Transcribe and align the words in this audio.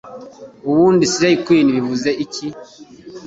Ubundi 0.69 1.03
Slay 1.13 1.35
Queen 1.45 1.67
bivuze 1.77 2.09
icyi 2.23 2.47